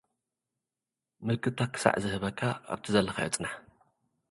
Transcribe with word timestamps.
ምልክታ 1.25 1.59
ክሳዕ 1.73 1.93
ዝህበካ 2.03 2.39
ኣብቲ 2.71 2.85
ዘለኻዮ 2.93 3.27
ጽናሕ። 3.33 3.53